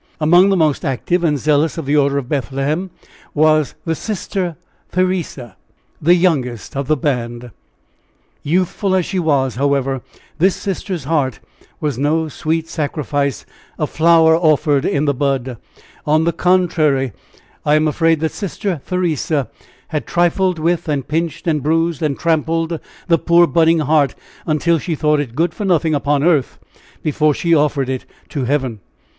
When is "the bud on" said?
15.05-16.23